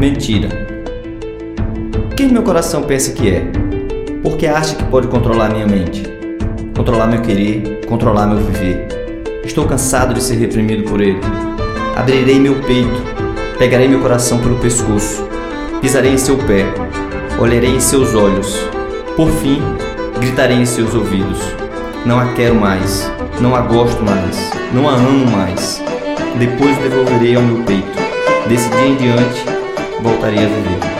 Mentira. 0.00 0.48
Quem 2.16 2.28
meu 2.28 2.42
coração 2.42 2.84
pensa 2.84 3.12
que 3.12 3.28
é? 3.28 3.44
Porque 4.22 4.46
acha 4.46 4.74
que 4.74 4.84
pode 4.84 5.08
controlar 5.08 5.50
minha 5.50 5.66
mente, 5.66 6.02
controlar 6.74 7.06
meu 7.06 7.20
querer, 7.20 7.84
controlar 7.84 8.26
meu 8.26 8.38
viver. 8.38 8.88
Estou 9.44 9.66
cansado 9.66 10.14
de 10.14 10.22
ser 10.22 10.36
reprimido 10.36 10.84
por 10.84 11.02
ele. 11.02 11.20
Abrirei 11.94 12.40
meu 12.40 12.54
peito, 12.62 12.98
pegarei 13.58 13.88
meu 13.88 14.00
coração 14.00 14.38
pelo 14.38 14.56
pescoço, 14.56 15.22
pisarei 15.82 16.14
em 16.14 16.18
seu 16.18 16.38
pé, 16.38 16.64
olharei 17.38 17.76
em 17.76 17.80
seus 17.80 18.14
olhos. 18.14 18.56
Por 19.14 19.28
fim, 19.28 19.60
gritarei 20.18 20.56
em 20.56 20.64
seus 20.64 20.94
ouvidos: 20.94 21.40
Não 22.06 22.18
a 22.18 22.32
quero 22.32 22.54
mais, 22.54 23.06
não 23.38 23.54
a 23.54 23.60
gosto 23.60 24.02
mais, 24.02 24.50
não 24.72 24.88
a 24.88 24.94
amo 24.94 25.30
mais. 25.30 25.82
Depois 26.38 26.74
devolverei 26.78 27.36
ao 27.36 27.42
meu 27.42 27.62
peito. 27.64 28.00
Desse 28.48 28.70
dia 28.70 28.86
em 28.86 28.96
diante, 28.96 29.59
voltarei 30.00 30.44
a 30.44 30.48
viver. 30.48 30.99